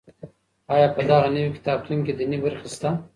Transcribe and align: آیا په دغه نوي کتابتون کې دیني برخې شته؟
آیا 0.73 0.87
په 0.95 1.01
دغه 1.09 1.27
نوي 1.35 1.51
کتابتون 1.57 1.99
کې 2.05 2.13
دیني 2.17 2.37
برخې 2.45 2.67
شته؟ 2.75 2.89